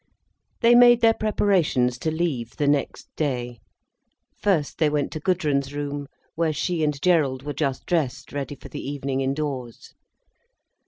[0.61, 3.59] They made their preparations to leave the next day.
[4.35, 8.69] First they went to Gudrun's room, where she and Gerald were just dressed ready for
[8.69, 9.93] the evening indoors.